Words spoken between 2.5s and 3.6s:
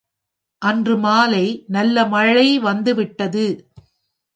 வந்துவிட்டது.